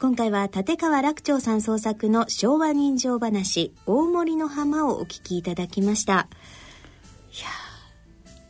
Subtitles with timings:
[0.00, 6.28] 今回は立川楽長さん創作の昭和人情話大森の浜をお聞きいただきました。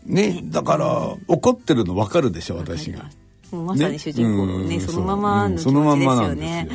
[0.04, 3.04] ね、ね、だから、怒ってるの分かるでしょ私が。
[3.50, 6.68] もうまさに主人公ね、ね、そのままの気持ちですよね、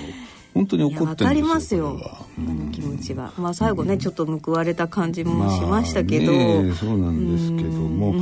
[0.55, 1.99] 本当に怒ってるかりますよ
[2.37, 7.69] あの気持ちがまあ最後ね、ちょっと報われた感じもしましたけど、まあね、そうなんですけど。
[7.69, 8.15] も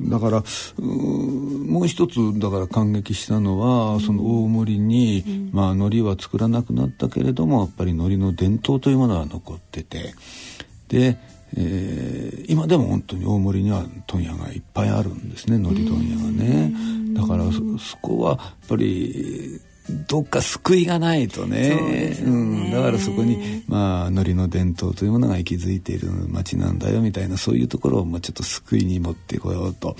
[0.00, 0.44] だから
[0.78, 10.14] もう一つだから感激したのは、その大森に、まあ海苔は作らなくなったけれどもやっぱり海苔の伝統というものは残ってて。
[10.88, 11.18] で
[11.58, 16.72] えー、今でも本当に大森には問屋がいっぱいあるんですね海苔問屋がね。
[17.14, 17.44] だから
[17.78, 19.58] そこはやっぱり
[20.08, 29.96] どっか救いがないとね、ね、うん、だからそこに、まあ、海苔の伝統というものが息づいている町なんだよみたいなそういうところをもうちょっと救いに持ってこようと。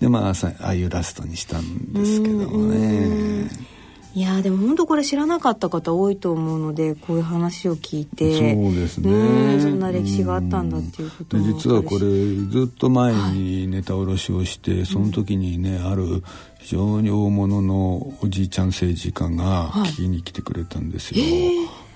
[0.00, 3.73] でまあああいうラストにしたんですけどもね。
[4.14, 9.60] いやでも本当これ知らなかった方多いと思うのでこういう話を聞いてそうですね。
[9.60, 16.22] そんな歴史があったんだっていうことも実はこれずっと前にネタ卸しをして、はい、その時にねある
[16.60, 21.22] 非常に大物のおじいちゃん政治家が聞きに来てくれたんですよ。
[21.24, 21.28] は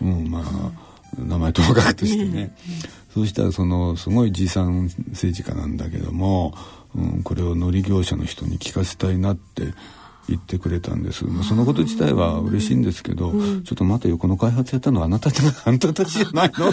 [0.02, 2.54] い、うんまあ名前ともかくとしてね、
[3.14, 6.54] そうしたらそのすごいじいさん政治家なんだけども、
[6.94, 9.72] うん、これを乗り業者の人に聞かせたいなって
[10.28, 11.24] 言ってくれたんです。
[11.24, 15.30] まあ、そのこと自体は嬉しいんですけど、うん、ちょっと待てよ、この開発やったのはあなた
[15.64, 16.72] あなたたちじゃないの？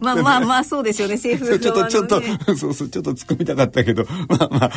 [0.00, 4.72] まあまあまあ、そうですよね、政府側の、ね、 ちょっと、ちょっと、 そうそう、ちょっと突っ込みたかったけど、ま あまあ、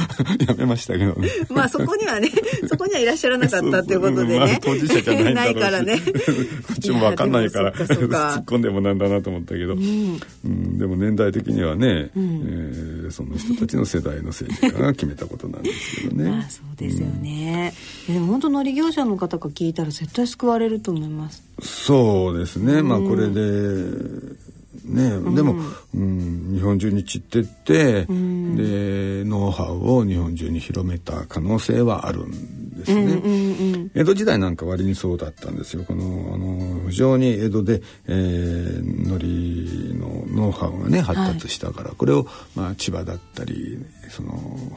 [0.48, 1.30] やめましたけどね。
[1.50, 2.30] まあそこにはね、
[2.68, 4.40] そこにはいらっしゃらなかったっていうことでね。
[4.40, 6.00] まあ、当事者じゃないないからね。
[6.00, 16.30] こっちもわかんないから突っ込んでもなんだなと思ったけど、うん、うん、でも年代的にはね、うん、えー、その人たちの世代の政治家が決めたことなんですけどね。
[16.30, 17.74] まあそうですよね。
[18.10, 21.42] うん、でも本当乗り業者の方が聞いたら絶対救われると思います。
[21.62, 22.82] そうですね。
[22.82, 24.50] まあこれで。
[24.86, 25.56] ね、うん、でも、
[25.94, 36.46] うん、日本中に散ってって、うん、でノウハウを日本中に広めた可能性はあるんですね、うんうんうん、江戸時代なんか割にそうだったんですよこのあの
[36.90, 43.78] 非常に江戸で、えー、海苔のノウハウがね発達したから、はい、これを、まあ、千葉だったり
[44.10, 44.32] その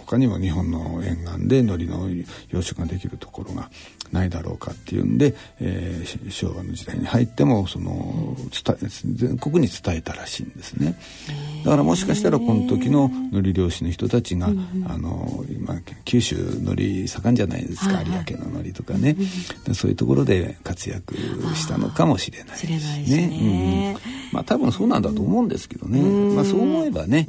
[0.07, 2.09] 他にも日本の沿岸で海苔の
[2.51, 3.71] 養殖ができるところが
[4.13, 10.99] ないだろうかっていうんで、えー、昭和の時代に入ってもその伝え全国に伝えたらしいんですね。
[11.65, 14.51] だからもしかしたらこの時の海苔漁師の人たちが、あ
[14.99, 19.17] の今九州海苔盛んじゃないですか、有明の海苔とかね、
[19.73, 21.15] そういうところで活躍
[21.55, 23.27] したのかもしれないしね。
[23.27, 23.97] ね。
[24.01, 26.01] うん、まあ多分そうなんだと思うんですけどね、
[26.35, 27.27] まあそう思えばね、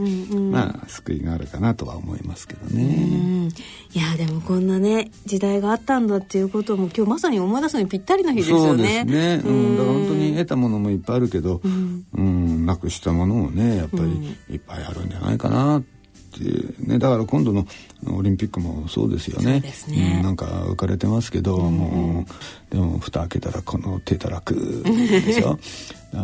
[0.51, 3.49] まあ救いがあるかなとは思いますけどね。
[3.93, 8.65] いやでもこんなね時代があったんだっていうことも今日まさに思い出すのにぴったりな日ですよね。
[8.67, 9.41] そうですね。
[9.45, 15.92] うん、だから本当に得たものもいっぱいあるけど、うん、うん、なくしたものもねやっぱりいっぱいあるんじゃないかなって
[16.39, 17.65] ねだから今度の
[18.11, 19.61] オリンピックもそうですよね。
[19.87, 20.15] ね。
[20.17, 22.25] うん、なんか浮かれてますけど、うん、も
[22.71, 25.59] うでも蓋開けたらこの手たらくでしょ。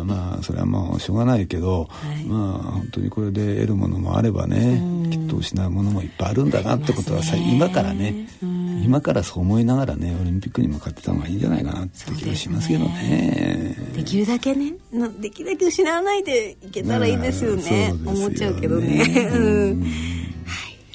[0.05, 8.27] まあそれはもうしょうがないけど、はい、まあ本当にこれで得るものもあればね、きっと失うものもいっぱいあるんだなってことはさ、ね、今からね、
[8.83, 13.75] 今からそう思いながらねオリンピックに向かってた方がいいんじゃないかなって気がしますけどね。
[13.95, 14.73] できるだけね
[15.19, 19.29] できるだけ失わないでいけたらいいですよね、ね、思っちゃうけどね。
[19.71, 20.19] うん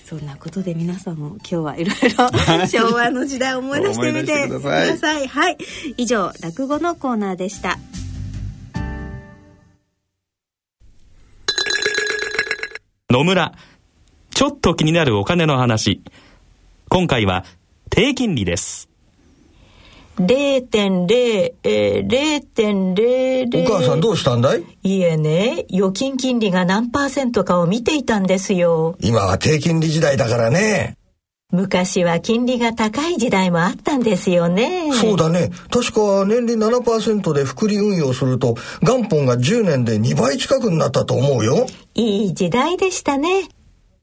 [0.05, 2.29] そんなことで皆さんも今日はいろいろ
[2.69, 5.27] 昭和の時代を思い出してみてください。
[5.27, 5.57] はい。
[5.97, 7.79] 以上、落語のコーナーでした。
[13.09, 13.55] 野村。
[14.31, 16.03] ちょっと気になるお金の話。
[16.91, 17.45] 今回は
[17.89, 18.94] 低金利です。
[20.17, 23.65] 0.0、えー、0.00。
[23.65, 24.65] お母さんどうしたんだい？
[24.83, 28.97] いえね、預金金利が何パーセントかを見ていたんですよ。
[29.01, 30.97] 今は低金利時代だからね。
[31.53, 34.91] 昔は金利が高い時代もあったんですよね。
[34.93, 35.51] そうだね。
[35.71, 41.67] 確か年利7%で複利運用すると元本が10年で2倍近くになったと思うよ。
[41.95, 43.49] いい時代でしたね。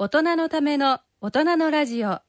[0.00, 2.20] 大人のための大人のラジオ。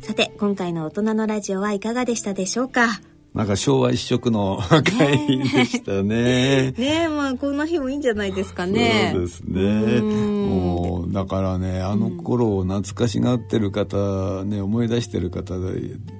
[0.00, 3.00] さて今回の大人のラジオはいかがでしたでしょうか？
[3.34, 6.72] なんか昭和一色の会でしたね。
[6.78, 9.10] ねえ、まあこんな日もいいんじゃないですかね。
[9.12, 10.00] そうですね。
[10.00, 15.54] もうだからね、あの頃を懐かしがってる方、ね、思い出してる方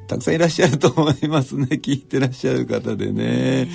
[0.07, 1.67] たくさんいらっしゃると思いますね。
[1.83, 3.69] 聞いてらっしゃる方でね。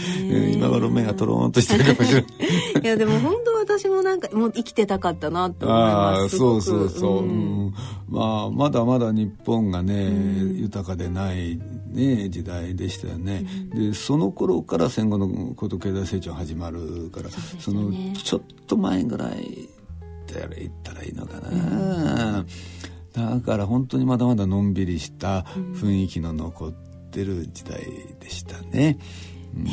[0.54, 2.32] 今頃目がとろーんとしてるかもしれない。
[2.84, 6.36] いやでも本当私もなんかもう生きてたかったなと思います。
[6.36, 7.24] あそうそうそう。
[7.24, 7.74] うん、
[8.08, 10.10] まあまだまだ日本がね、
[10.54, 11.60] 豊かでない
[11.92, 13.26] ね時代でしたよね。
[13.26, 17.30] ね、うん、でその頃から戦後の高度経済成長始まるから
[17.60, 19.36] そ、ね,、のちょっと前ぐらいっ
[20.28, 22.48] て言ったらいいのかな、うん、
[23.40, 25.42] だから本当にまだまだのんびりした
[25.74, 26.72] 雰囲気の残っ
[27.12, 27.82] てる時代
[28.20, 28.98] でしたね。
[29.56, 29.72] うん、ね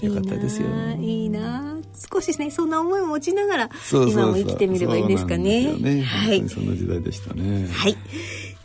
[0.00, 0.68] よかったですよ。
[0.98, 5.72] いいな少しねそんな思いを持ちながら今も生きてみればいいんですかね。
[5.74, 7.68] ねはい、その時代でしたね。
[7.70, 7.96] はい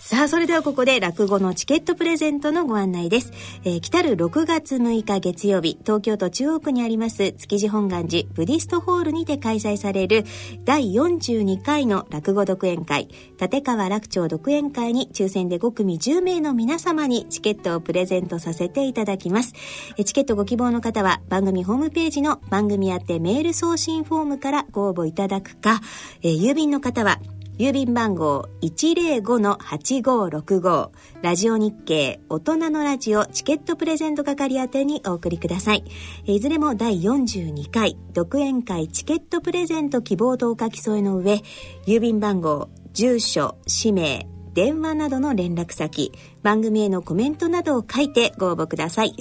[0.05, 3.31] さあ、それではここで落語のチケットプレゼントのご案内です。
[3.63, 10.23] えー、来たる6月6日月曜日、東京都中央区にあります築地本願寺ブディストホールにて開催される
[10.63, 13.09] 第42回の落語独演会、
[13.41, 19.53] 立川楽町独演会に抽選で5組10名の皆様にチケットをプレゼントさせていただきます。
[19.97, 25.81] えチケットご希望の方は番組ホームページの番組宛てメール送信フォームからご応募いただくか、
[26.21, 27.19] えー、郵便の方は
[27.57, 30.89] 郵便番号105-8565
[31.21, 35.85] ラジオ日経大人のラジオチケットプレゼント係宛てにお送りください。
[36.25, 41.43] いずれも第42回独演会チケットプレゼント希望とお書き添えの上、
[41.87, 49.13] 郵便番号、住所、氏名、電話などの連絡先、番組へのコメントなどを書いてご応募ください。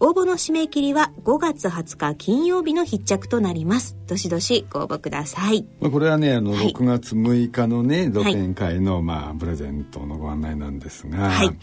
[0.00, 3.96] 応募の締め切りは5月20日金曜日の必着となります。
[4.06, 5.66] どしどしご応募ください。
[5.80, 11.56] まあ、これはね、あの、6月6日のね、独演会の、まあ、プレゼントのご案内なんですが、はい。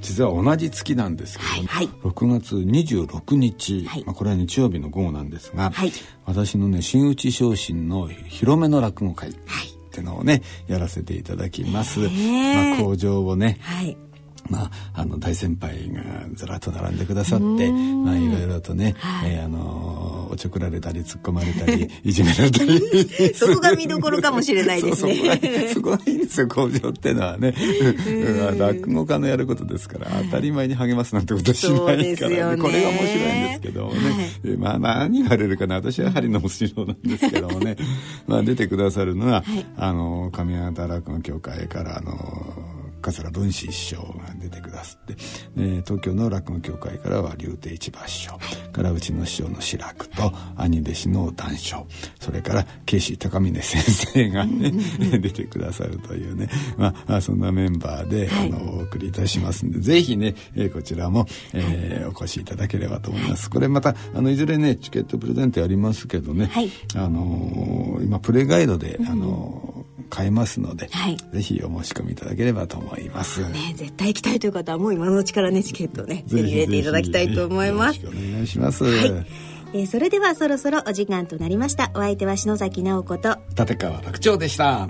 [0.00, 5.92] 実は同じ月なんですけど、はい、6月26日、はい、まあ、これは日曜日の午後なんですが、はい、
[6.24, 9.34] 私のね真打ち昇進の広めの落語会、
[9.88, 12.00] ってのをねやらせていただきます。
[12.00, 12.06] ま
[12.74, 13.96] あ、工場をね、はい
[14.48, 16.02] まあ、あの大先輩が
[16.34, 22.78] ずらっと並んでくださって、まあ、いろいろとね、はい、えー、あのおちょくられたり突っ込まれたりいじめられたり。
[23.34, 25.70] そこが見どころかもしれないですね。
[25.74, 27.54] そこはいいんですよ工場ってのはね。
[28.58, 34.00] 落語家のやることですから当たり前に励ますなんてことしないから、ね、これが面白いんですけどもね、
[34.44, 35.76] はい、まあ何言われるかな。
[35.76, 37.76] 私は針の面白なんですけどもね。
[38.26, 45.14] まあ出てくださるのは、はい、あの上方落語協会からあの桂文枝師匠が出てくださって、
[45.56, 48.38] え東京の落語協会からは竜亭一馬師匠
[48.72, 51.86] からうちの師匠の志らくと兄弟子の談笑
[52.20, 54.72] それから慶子高峰先生がね
[55.18, 63.50] 出てくださるというね、まあ、そんなメンバーで、はい、あのお送りいたしますんでぜひね、えこちらも、えー、お越しいただければと思います。
[63.50, 69.77] これまたあのいずれねチケットプレゼントやりますけどね、はい、あのー、今プレガイドで、あのー
[70.08, 73.48] 買えますので、はい、ぜひお申し込みいただければと思います。
[73.50, 78.00] ね、絶対行きたいという方はもう今のうちからねチケットね手に入れていただきたいと思います。
[78.06, 78.84] お願いします。
[78.84, 79.26] はい。
[79.74, 81.90] えー、それではそろそろお時間となりました。
[81.94, 84.88] お相手は篠崎直子と立川楽長でした。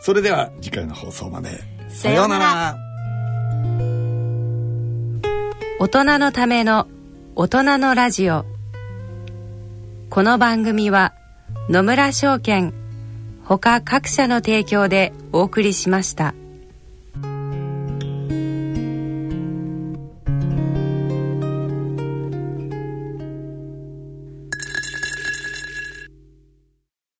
[0.00, 1.60] それでは次回の放送まで。
[1.88, 2.76] さようなら。
[5.80, 6.88] 大人のための
[7.36, 8.46] 大人のラジオ。
[10.08, 11.12] この番組は
[11.68, 12.72] 野村証券
[13.44, 16.34] 他各社の提供でお送りしました。